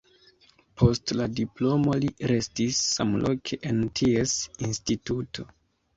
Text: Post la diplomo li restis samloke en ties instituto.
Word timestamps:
Post 0.81 1.13
la 1.19 1.27
diplomo 1.39 1.97
li 2.05 2.09
restis 2.33 2.81
samloke 2.95 3.61
en 3.73 3.81
ties 4.01 4.35
instituto. 4.69 5.51